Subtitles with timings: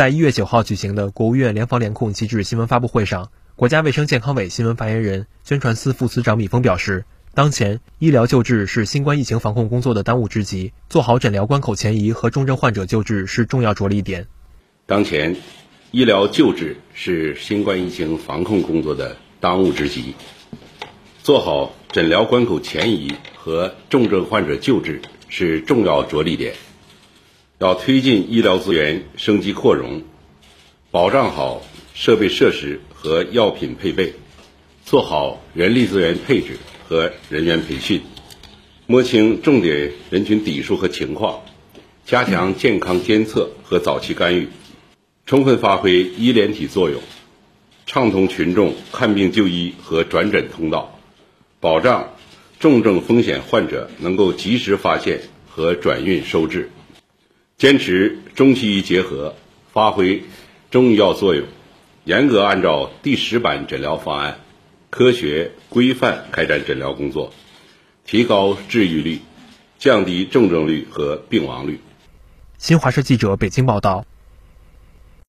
[0.00, 14.26] 在一月九号举行的国务院联防联控机制新闻发布会上，国家卫生健康委新闻发言人、宣传司副司长米峰表示，当前医疗救治是新冠疫情防控工作的当务之急，做好诊疗关口前移和重症患者救治是重要着力点。
[14.86, 15.36] 当前，
[15.90, 20.14] 医疗救治是新冠疫情防控工作的当务之急，
[21.22, 26.54] 做好诊疗关口前移和重症患者救治是重要着力点。
[27.60, 30.02] 要推进医疗资源升级扩容，
[30.90, 31.60] 保障好
[31.92, 34.14] 设备设施和药品配备，
[34.86, 36.56] 做好人力资源配置
[36.88, 38.00] 和人员培训，
[38.86, 41.42] 摸清重点人群底数和情况，
[42.06, 44.48] 加强健康监测和早期干预，
[45.26, 47.02] 充分发挥医联体作用，
[47.84, 50.98] 畅通群众看病就医和转诊通道，
[51.60, 52.14] 保障
[52.58, 56.70] 重症风险患者能够及时发现和转运收治。
[57.60, 59.34] 坚持中西医结合，
[59.70, 60.22] 发挥
[60.70, 61.46] 中医药作用，
[62.04, 64.40] 严格按照第十版诊疗方案，
[64.88, 67.34] 科学规范开展诊疗工作，
[68.06, 69.20] 提高治愈率，
[69.78, 71.80] 降低重症率和病亡率。
[72.56, 74.06] 新华社记者北京报道。